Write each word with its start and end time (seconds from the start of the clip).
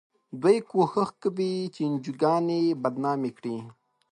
دوی 0.41 0.57
کوښښ 0.69 1.09
کوي 1.21 1.53
چې 1.73 1.81
انجوګانې 1.89 2.61
بدنامې 2.81 3.31
کړي. 3.37 3.57